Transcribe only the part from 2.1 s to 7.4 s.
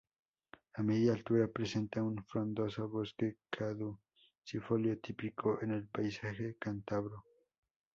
frondoso bosque caducifolio, típico en el paisaje cántabro.